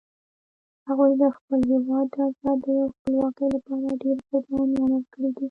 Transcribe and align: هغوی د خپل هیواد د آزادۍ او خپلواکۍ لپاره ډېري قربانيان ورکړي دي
هغوی 0.87 1.11
د 1.19 1.23
خپل 1.35 1.59
هیواد 1.71 2.07
د 2.13 2.15
آزادۍ 2.29 2.75
او 2.83 2.89
خپلواکۍ 2.95 3.47
لپاره 3.55 3.97
ډېري 4.01 4.21
قربانيان 4.29 4.89
ورکړي 4.93 5.29
دي 5.33 5.39